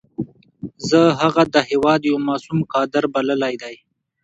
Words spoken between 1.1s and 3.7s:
هغه د هېواد یو معصوم کادر بللی